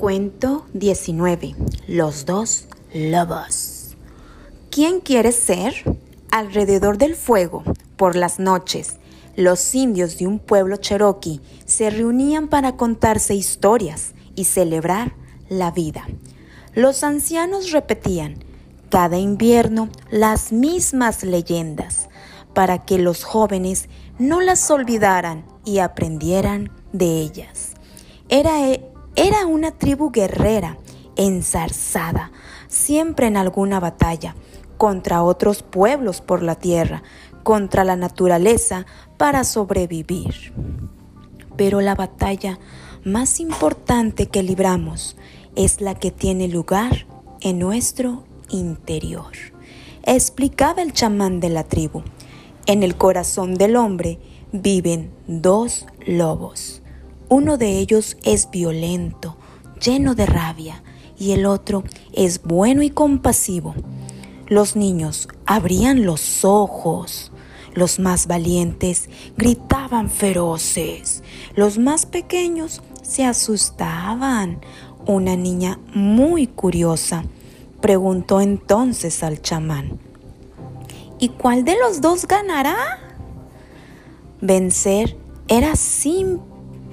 Cuento 0.00 0.64
19. 0.72 1.54
Los 1.86 2.24
dos 2.24 2.64
lobos. 2.94 3.98
¿Quién 4.70 5.00
quiere 5.00 5.30
ser? 5.30 5.74
Alrededor 6.30 6.96
del 6.96 7.14
fuego, 7.14 7.62
por 7.98 8.16
las 8.16 8.38
noches, 8.38 8.96
los 9.36 9.74
indios 9.74 10.16
de 10.16 10.26
un 10.26 10.38
pueblo 10.38 10.78
cherokee 10.78 11.42
se 11.66 11.90
reunían 11.90 12.48
para 12.48 12.78
contarse 12.78 13.34
historias 13.34 14.14
y 14.34 14.44
celebrar 14.44 15.12
la 15.50 15.70
vida. 15.70 16.08
Los 16.74 17.04
ancianos 17.04 17.70
repetían 17.70 18.36
cada 18.88 19.18
invierno 19.18 19.90
las 20.10 20.50
mismas 20.50 21.24
leyendas 21.24 22.08
para 22.54 22.86
que 22.86 22.96
los 22.96 23.22
jóvenes 23.22 23.90
no 24.18 24.40
las 24.40 24.70
olvidaran 24.70 25.44
y 25.66 25.80
aprendieran 25.80 26.72
de 26.94 27.20
ellas. 27.20 27.74
Era 28.30 28.66
era 29.20 29.44
una 29.44 29.70
tribu 29.70 30.10
guerrera, 30.10 30.78
ensarzada, 31.14 32.32
siempre 32.68 33.26
en 33.26 33.36
alguna 33.36 33.78
batalla, 33.78 34.34
contra 34.78 35.22
otros 35.22 35.62
pueblos 35.62 36.22
por 36.22 36.42
la 36.42 36.54
tierra, 36.54 37.02
contra 37.42 37.84
la 37.84 37.96
naturaleza 37.96 38.86
para 39.18 39.44
sobrevivir. 39.44 40.54
Pero 41.54 41.82
la 41.82 41.94
batalla 41.94 42.58
más 43.04 43.40
importante 43.40 44.28
que 44.28 44.42
libramos 44.42 45.18
es 45.54 45.82
la 45.82 45.94
que 45.94 46.10
tiene 46.10 46.48
lugar 46.48 47.06
en 47.42 47.58
nuestro 47.58 48.24
interior. 48.48 49.32
Explicaba 50.02 50.80
el 50.80 50.94
chamán 50.94 51.40
de 51.40 51.50
la 51.50 51.64
tribu. 51.64 52.02
En 52.64 52.82
el 52.82 52.96
corazón 52.96 53.56
del 53.56 53.76
hombre 53.76 54.18
viven 54.50 55.10
dos 55.26 55.84
lobos 56.06 56.79
uno 57.30 57.56
de 57.56 57.78
ellos 57.78 58.16
es 58.24 58.50
violento, 58.50 59.36
lleno 59.80 60.16
de 60.16 60.26
rabia, 60.26 60.82
y 61.16 61.30
el 61.30 61.46
otro 61.46 61.84
es 62.12 62.42
bueno 62.42 62.82
y 62.82 62.90
compasivo. 62.90 63.74
Los 64.48 64.74
niños 64.74 65.28
abrían 65.46 66.04
los 66.04 66.44
ojos. 66.44 67.30
Los 67.72 68.00
más 68.00 68.26
valientes 68.26 69.08
gritaban 69.36 70.10
feroces. 70.10 71.22
Los 71.54 71.78
más 71.78 72.04
pequeños 72.04 72.82
se 73.02 73.24
asustaban. 73.24 74.60
Una 75.06 75.36
niña 75.36 75.78
muy 75.94 76.48
curiosa 76.48 77.22
preguntó 77.80 78.40
entonces 78.40 79.22
al 79.22 79.40
chamán, 79.40 80.00
¿y 81.20 81.28
cuál 81.28 81.64
de 81.64 81.76
los 81.78 82.00
dos 82.00 82.26
ganará? 82.26 82.76
Vencer 84.40 85.16
era 85.46 85.76
simple 85.76 86.49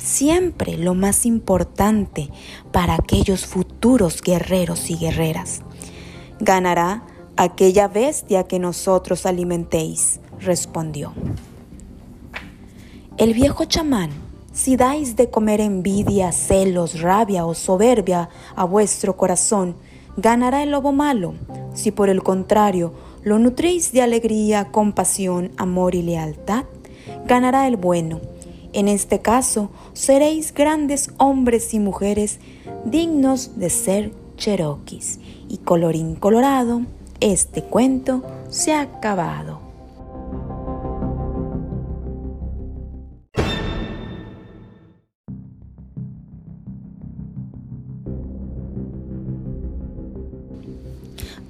siempre 0.00 0.76
lo 0.76 0.94
más 0.94 1.26
importante 1.26 2.30
para 2.72 2.94
aquellos 2.94 3.46
futuros 3.46 4.22
guerreros 4.22 4.90
y 4.90 4.96
guerreras. 4.96 5.60
Ganará 6.40 7.04
aquella 7.36 7.88
bestia 7.88 8.44
que 8.44 8.58
nosotros 8.58 9.26
alimentéis, 9.26 10.20
respondió. 10.40 11.12
El 13.16 13.34
viejo 13.34 13.66
chamán, 13.66 14.10
si 14.52 14.76
dais 14.76 15.16
de 15.16 15.30
comer 15.30 15.60
envidia, 15.60 16.32
celos, 16.32 17.00
rabia 17.00 17.44
o 17.44 17.54
soberbia 17.54 18.30
a 18.56 18.64
vuestro 18.64 19.16
corazón, 19.16 19.76
ganará 20.16 20.62
el 20.62 20.70
lobo 20.70 20.92
malo. 20.92 21.34
Si 21.74 21.90
por 21.90 22.08
el 22.08 22.22
contrario 22.22 22.94
lo 23.22 23.38
nutréis 23.38 23.92
de 23.92 24.00
alegría, 24.00 24.70
compasión, 24.72 25.52
amor 25.58 25.94
y 25.94 26.02
lealtad, 26.02 26.64
ganará 27.26 27.68
el 27.68 27.76
bueno 27.76 28.20
en 28.72 28.88
este 28.88 29.20
caso, 29.20 29.70
seréis 29.92 30.54
grandes 30.54 31.10
hombres 31.18 31.74
y 31.74 31.78
mujeres 31.80 32.38
dignos 32.84 33.58
de 33.58 33.70
ser 33.70 34.12
cherokees. 34.36 35.18
Y 35.48 35.58
colorín 35.58 36.14
colorado, 36.14 36.82
este 37.20 37.62
cuento 37.62 38.22
se 38.48 38.72
ha 38.72 38.82
acabado. 38.82 39.60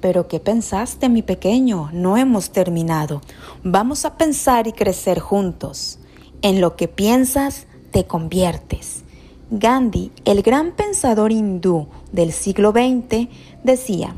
Pero 0.01 0.27
¿qué 0.27 0.39
pensaste, 0.39 1.09
mi 1.09 1.21
pequeño? 1.21 1.91
No 1.93 2.17
hemos 2.17 2.49
terminado. 2.49 3.21
Vamos 3.63 4.03
a 4.03 4.17
pensar 4.17 4.65
y 4.65 4.73
crecer 4.73 5.19
juntos. 5.19 5.99
En 6.41 6.59
lo 6.59 6.75
que 6.75 6.87
piensas, 6.87 7.67
te 7.91 8.05
conviertes. 8.05 9.03
Gandhi, 9.51 10.11
el 10.25 10.41
gran 10.41 10.71
pensador 10.71 11.31
hindú 11.31 11.87
del 12.11 12.31
siglo 12.31 12.71
XX, 12.71 13.27
decía, 13.63 14.15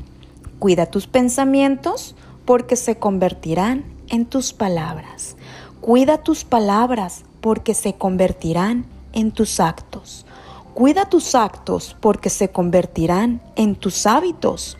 cuida 0.59 0.85
tus 0.85 1.07
pensamientos 1.07 2.16
porque 2.45 2.75
se 2.75 2.97
convertirán 2.97 3.83
en 4.09 4.25
tus 4.25 4.53
palabras. 4.53 5.35
Cuida 5.81 6.19
tus 6.19 6.45
palabras 6.45 7.23
porque 7.41 7.73
se 7.73 7.95
convertirán 7.95 8.85
en 9.12 9.31
tus 9.31 9.59
actos. 9.59 10.25
Cuida 10.73 11.09
tus 11.09 11.35
actos 11.35 11.97
porque 12.00 12.29
se 12.29 12.50
convertirán 12.51 13.41
en 13.56 13.75
tus 13.75 14.06
hábitos. 14.06 14.78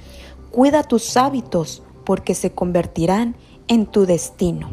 Cuida 0.52 0.84
tus 0.84 1.18
hábitos 1.18 1.84
porque 2.06 2.36
se 2.36 2.52
convertirán 2.52 3.36
en 3.68 3.86
tu 3.86 4.06
destino. 4.06 4.70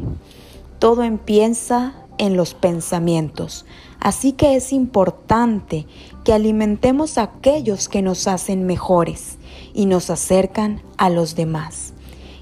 Todo 0.79 1.03
empieza 1.03 1.93
en 2.21 2.37
los 2.37 2.53
pensamientos. 2.53 3.65
Así 3.99 4.31
que 4.33 4.55
es 4.55 4.71
importante 4.71 5.87
que 6.23 6.33
alimentemos 6.33 7.17
a 7.17 7.23
aquellos 7.23 7.89
que 7.89 8.03
nos 8.03 8.27
hacen 8.27 8.67
mejores 8.67 9.37
y 9.73 9.87
nos 9.87 10.11
acercan 10.11 10.83
a 10.97 11.09
los 11.09 11.35
demás. 11.35 11.93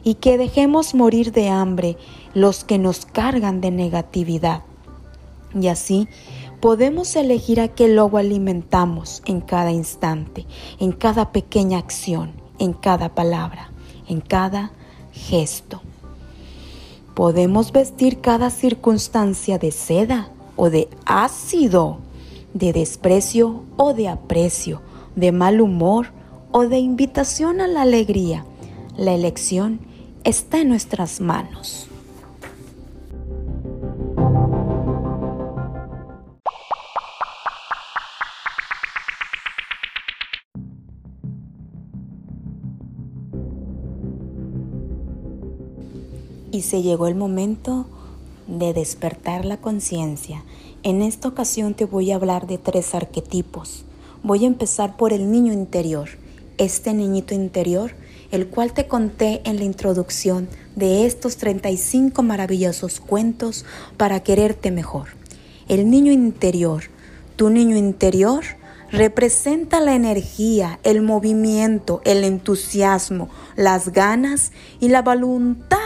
Y 0.03 0.16
que 0.16 0.38
dejemos 0.38 0.95
morir 0.95 1.31
de 1.31 1.47
hambre 1.47 1.97
los 2.34 2.66
que 2.66 2.78
nos 2.78 3.06
cargan 3.06 3.62
de 3.62 3.72
negatividad. 3.72 4.63
Y 5.59 5.68
así 5.68 6.09
podemos 6.59 7.16
elegir 7.16 7.62
a 7.62 7.69
qué 7.69 7.88
lobo 7.88 8.18
alimentamos 8.18 9.22
en 9.25 9.39
cada 9.39 9.72
instante, 9.72 10.45
en 10.79 10.91
cada 10.91 11.31
pequeña 11.31 11.78
acción, 11.78 12.34
en 12.59 12.73
cada 12.73 13.16
palabra, 13.16 13.72
en 14.09 14.19
cada 14.19 14.73
gesto. 15.13 15.81
Podemos 17.19 17.74
vestir 17.74 18.22
cada 18.22 18.50
circunstancia 18.50 19.57
de 19.57 19.72
seda 19.72 20.30
o 20.56 20.69
de 20.69 20.88
ácido, 21.03 21.97
de 22.53 22.72
desprecio 22.72 23.66
o 23.75 23.94
de 23.94 24.07
aprecio, 24.07 24.81
de 25.18 25.34
mal 25.34 25.59
humor 25.59 26.13
o 26.53 26.69
de 26.69 26.78
invitación 26.78 27.59
a 27.59 27.68
la 27.68 27.81
alegría. 27.81 28.46
La 28.96 29.12
elección 29.12 29.81
está 30.24 30.62
en 30.62 30.69
nuestras 30.69 31.19
manos. 31.19 31.88
Y 46.59 46.61
se 46.61 46.81
llegó 46.81 47.07
el 47.07 47.15
momento 47.15 47.85
de 48.45 48.73
despertar 48.73 49.45
la 49.45 49.61
conciencia. 49.61 50.43
En 50.83 51.01
esta 51.01 51.29
ocasión 51.29 51.73
te 51.73 51.85
voy 51.85 52.11
a 52.11 52.15
hablar 52.15 52.47
de 52.47 52.57
tres 52.57 52.93
arquetipos. 52.93 53.85
Voy 54.23 54.43
a 54.43 54.47
empezar 54.47 54.97
por 54.97 55.13
el 55.13 55.31
niño 55.31 55.53
interior, 55.53 56.09
este 56.57 56.93
niñito 56.93 57.33
interior, 57.33 57.93
el 58.31 58.47
cual 58.47 58.73
te 58.73 58.89
conté 58.89 59.41
en 59.45 59.55
la 59.55 59.63
introducción 59.63 60.49
de 60.75 61.05
estos 61.05 61.37
35 61.37 62.23
maravillosos 62.23 62.99
cuentos 62.99 63.63
para 63.95 64.19
quererte 64.19 64.69
mejor. 64.69 65.07
El 65.69 65.89
niño 65.89 66.12
interior, 66.12 66.83
tu 67.38 67.50
niño 67.50 67.77
interior, 67.77 68.44
representa 68.91 69.79
la 69.79 69.95
energía, 69.95 70.81
el 70.83 71.03
movimiento, 71.03 72.01
el 72.03 72.25
entusiasmo, 72.25 73.29
las 73.55 73.94
ganas 73.94 74.51
y 74.81 74.89
la 74.89 75.03
voluntad 75.03 75.77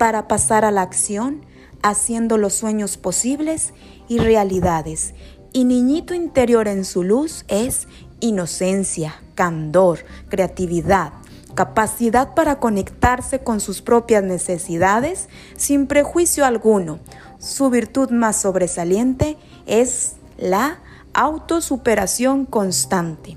para 0.00 0.28
pasar 0.28 0.64
a 0.64 0.70
la 0.70 0.80
acción, 0.80 1.42
haciendo 1.82 2.38
los 2.38 2.54
sueños 2.54 2.96
posibles 2.96 3.74
y 4.08 4.16
realidades. 4.16 5.12
Y 5.52 5.66
niñito 5.66 6.14
interior 6.14 6.68
en 6.68 6.86
su 6.86 7.02
luz 7.02 7.44
es 7.48 7.86
inocencia, 8.20 9.20
candor, 9.34 9.98
creatividad, 10.30 11.12
capacidad 11.54 12.32
para 12.32 12.60
conectarse 12.60 13.40
con 13.40 13.60
sus 13.60 13.82
propias 13.82 14.24
necesidades 14.24 15.28
sin 15.58 15.86
prejuicio 15.86 16.46
alguno. 16.46 16.98
Su 17.38 17.68
virtud 17.68 18.08
más 18.08 18.40
sobresaliente 18.40 19.36
es 19.66 20.14
la 20.38 20.78
autosuperación 21.12 22.46
constante. 22.46 23.36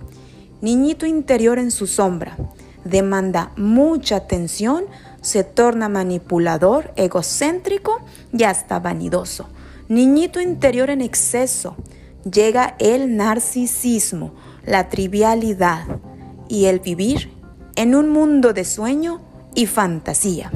Niñito 0.61 1.05
interior 1.05 1.59
en 1.59 1.71
su 1.71 1.87
sombra 1.87 2.37
demanda 2.85 3.51
mucha 3.57 4.15
atención 4.15 4.85
se 5.23 5.43
torna 5.43 5.89
manipulador, 5.89 6.91
egocéntrico 6.97 8.01
y 8.31 8.43
hasta 8.43 8.79
vanidoso. 8.79 9.47
Niñito 9.87 10.39
interior 10.39 10.89
en 10.89 11.01
exceso. 11.01 11.75
Llega 12.29 12.75
el 12.77 13.15
narcisismo. 13.17 14.35
la 14.65 14.87
trivialidad 14.87 15.85
y 16.47 16.65
el 16.65 16.79
vivir 16.79 17.33
en 17.75 17.95
un 17.95 18.09
mundo 18.09 18.53
de 18.53 18.63
sueño 18.63 19.19
y 19.55 19.65
fantasía. 19.65 20.51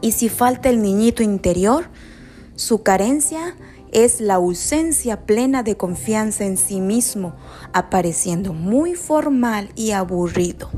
Y 0.00 0.12
si 0.12 0.28
falta 0.28 0.68
el 0.68 0.82
niñito 0.82 1.22
interior, 1.22 1.84
su 2.56 2.82
carencia 2.82 3.54
es 3.92 4.20
la 4.20 4.34
ausencia 4.34 5.26
plena 5.26 5.62
de 5.62 5.76
confianza 5.76 6.44
en 6.44 6.56
sí 6.56 6.80
mismo, 6.80 7.34
apareciendo 7.72 8.52
muy 8.52 8.94
formal 8.94 9.70
y 9.76 9.92
aburrido. 9.92 10.70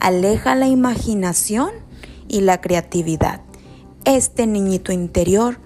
Aleja 0.00 0.56
la 0.56 0.66
imaginación 0.66 1.70
y 2.28 2.40
la 2.40 2.60
creatividad. 2.60 3.40
Este 4.04 4.46
niñito 4.46 4.92
interior, 4.92 5.58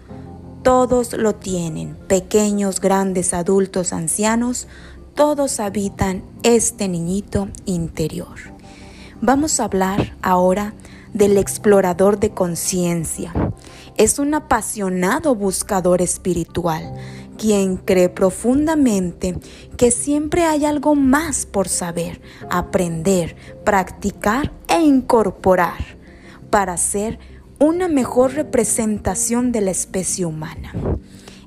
todos 0.62 1.12
lo 1.14 1.34
tienen, 1.34 1.96
pequeños, 2.08 2.80
grandes, 2.80 3.32
adultos, 3.32 3.92
ancianos, 3.92 4.68
todos 5.14 5.60
habitan 5.60 6.22
este 6.42 6.88
niñito 6.88 7.48
interior. 7.64 8.36
Vamos 9.22 9.58
a 9.58 9.64
hablar 9.64 10.14
ahora 10.20 10.74
del 11.14 11.38
explorador 11.38 12.20
de 12.20 12.30
conciencia. 12.30 13.32
Es 13.96 14.18
un 14.18 14.34
apasionado 14.34 15.34
buscador 15.34 16.02
espiritual, 16.02 16.92
quien 17.38 17.78
cree 17.78 18.10
profundamente 18.10 19.38
que 19.78 19.90
siempre 19.90 20.44
hay 20.44 20.66
algo 20.66 20.94
más 20.94 21.46
por 21.46 21.68
saber, 21.68 22.20
aprender, 22.50 23.36
practicar 23.64 24.52
e 24.68 24.80
incorporar 24.82 25.95
para 26.56 26.78
ser 26.78 27.18
una 27.58 27.86
mejor 27.86 28.32
representación 28.32 29.52
de 29.52 29.60
la 29.60 29.72
especie 29.72 30.24
humana. 30.24 30.72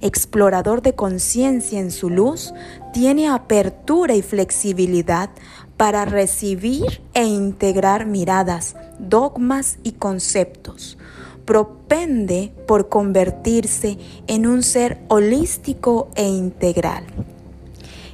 Explorador 0.02 0.84
de 0.84 0.94
conciencia 0.94 1.80
en 1.80 1.90
su 1.90 2.12
luz, 2.12 2.54
tiene 2.94 3.28
apertura 3.28 4.14
y 4.14 4.22
flexibilidad 4.22 5.32
para 5.78 6.06
recibir 6.06 7.02
e 7.16 7.26
integrar 7.26 8.06
miradas, 8.06 8.76
dogmas 9.00 9.80
y 9.82 9.94
conceptos. 9.94 11.00
Propende 11.44 12.54
por 12.68 12.88
convertirse 12.88 13.98
en 14.28 14.46
un 14.46 14.62
ser 14.62 15.02
holístico 15.08 16.12
e 16.14 16.28
integral. 16.28 17.04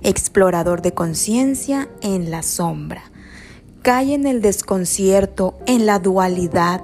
Explorador 0.01 0.81
de 0.81 0.93
conciencia 0.93 1.89
en 1.99 2.31
la 2.31 2.41
sombra. 2.41 3.03
Cae 3.85 4.15
en 4.15 4.25
el 4.25 4.41
desconcierto, 4.41 5.53
en 5.67 5.85
la 5.85 5.99
dualidad 5.99 6.81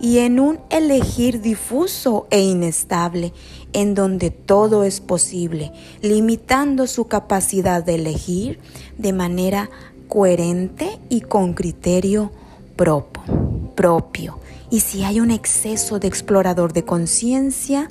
y 0.00 0.18
en 0.18 0.38
un 0.38 0.60
elegir 0.70 1.40
difuso 1.40 2.28
e 2.30 2.42
inestable, 2.42 3.32
en 3.72 3.96
donde 3.96 4.30
todo 4.30 4.84
es 4.84 5.00
posible, 5.00 5.72
limitando 6.00 6.86
su 6.86 7.08
capacidad 7.08 7.82
de 7.82 7.96
elegir 7.96 8.60
de 8.98 9.12
manera 9.12 9.68
coherente 10.06 11.00
y 11.08 11.22
con 11.22 11.54
criterio 11.54 12.30
propio. 12.76 14.38
Y 14.70 14.78
si 14.78 15.02
hay 15.02 15.18
un 15.18 15.32
exceso 15.32 15.98
de 15.98 16.06
explorador 16.06 16.72
de 16.72 16.84
conciencia, 16.84 17.90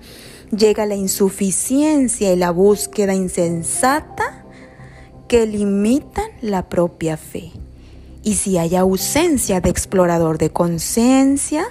llega 0.57 0.85
la 0.85 0.95
insuficiencia 0.95 2.31
y 2.31 2.37
la 2.37 2.51
búsqueda 2.51 3.13
insensata 3.13 4.45
que 5.27 5.47
limitan 5.47 6.29
la 6.41 6.69
propia 6.69 7.17
fe. 7.17 7.51
Y 8.23 8.35
si 8.35 8.57
hay 8.57 8.75
ausencia 8.75 9.59
de 9.59 9.69
explorador 9.69 10.37
de 10.37 10.49
conciencia, 10.49 11.65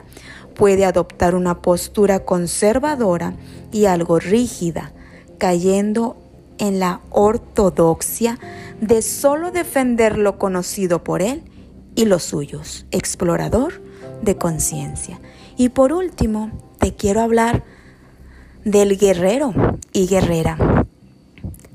puede 0.54 0.84
adoptar 0.84 1.34
una 1.34 1.62
postura 1.62 2.20
conservadora 2.20 3.34
y 3.72 3.86
algo 3.86 4.18
rígida, 4.18 4.92
cayendo 5.38 6.16
en 6.58 6.78
la 6.78 7.00
ortodoxia 7.10 8.38
de 8.80 9.02
solo 9.02 9.50
defender 9.50 10.18
lo 10.18 10.38
conocido 10.38 11.02
por 11.02 11.22
él 11.22 11.42
y 11.94 12.04
los 12.04 12.22
suyos, 12.22 12.86
explorador 12.90 13.80
de 14.22 14.36
conciencia. 14.36 15.20
Y 15.56 15.70
por 15.70 15.92
último, 15.92 16.50
te 16.78 16.94
quiero 16.94 17.20
hablar 17.20 17.64
del 18.64 18.98
guerrero 18.98 19.54
y 19.92 20.06
guerrera. 20.06 20.81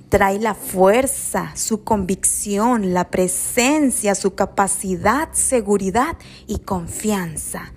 Trae 0.10 0.40
la 0.40 0.54
fuerza, 0.54 1.52
su 1.56 1.84
convicción, 1.84 2.94
la 2.94 3.10
presencia, 3.10 4.16
su 4.16 4.36
capacidad, 4.36 5.30
seguridad 5.34 6.18
y 6.48 6.60
confianza. 6.60 7.74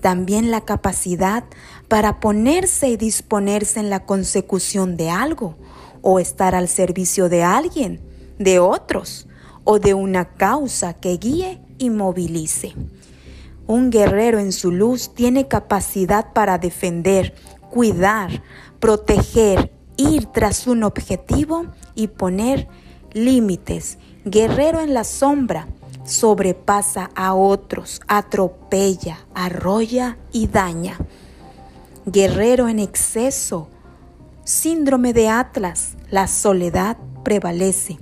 También 0.00 0.50
la 0.50 0.60
capacidad 0.60 1.44
para 1.88 2.20
ponerse 2.20 2.88
y 2.88 2.96
disponerse 2.96 3.80
en 3.80 3.90
la 3.90 4.06
consecución 4.06 4.96
de 4.96 5.10
algo 5.10 5.56
o 6.02 6.20
estar 6.20 6.54
al 6.54 6.68
servicio 6.68 7.28
de 7.28 7.42
alguien 7.42 8.00
de 8.38 8.58
otros 8.60 9.26
o 9.64 9.78
de 9.78 9.94
una 9.94 10.34
causa 10.34 10.94
que 10.94 11.16
guíe 11.16 11.60
y 11.78 11.90
movilice. 11.90 12.74
Un 13.66 13.90
guerrero 13.90 14.38
en 14.38 14.52
su 14.52 14.70
luz 14.70 15.14
tiene 15.14 15.48
capacidad 15.48 16.32
para 16.34 16.58
defender, 16.58 17.34
cuidar, 17.70 18.42
proteger, 18.78 19.72
ir 19.96 20.26
tras 20.26 20.66
un 20.66 20.82
objetivo 20.82 21.66
y 21.94 22.08
poner 22.08 22.68
límites. 23.12 23.98
Guerrero 24.24 24.80
en 24.80 24.94
la 24.94 25.04
sombra 25.04 25.68
sobrepasa 26.04 27.10
a 27.14 27.34
otros, 27.34 28.00
atropella, 28.06 29.26
arrolla 29.34 30.16
y 30.32 30.48
daña. 30.48 30.98
Guerrero 32.06 32.68
en 32.68 32.78
exceso, 32.78 33.68
síndrome 34.44 35.12
de 35.12 35.28
Atlas, 35.28 35.96
la 36.10 36.28
soledad 36.28 36.96
prevalece. 37.22 37.98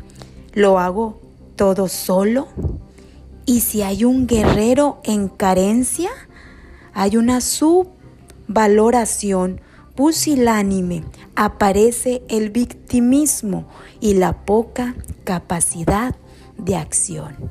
¿Lo 0.52 0.78
hago 0.78 1.20
todo 1.56 1.88
solo? 1.88 2.46
Y 3.46 3.60
si 3.60 3.82
hay 3.82 4.04
un 4.04 4.26
guerrero 4.26 5.00
en 5.04 5.28
carencia, 5.28 6.10
hay 6.94 7.16
una 7.16 7.40
subvaloración 7.40 9.62
pusilánime, 9.94 11.04
aparece 11.36 12.22
el 12.28 12.50
victimismo 12.50 13.68
y 14.00 14.14
la 14.14 14.44
poca 14.44 14.94
capacidad 15.24 16.16
de 16.58 16.76
acción. 16.76 17.50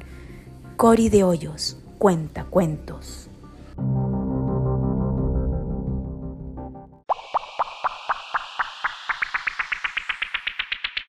Cori 0.78 1.10
de 1.10 1.24
Hoyos, 1.24 1.78
cuenta 1.98 2.46
cuentos. 2.46 3.31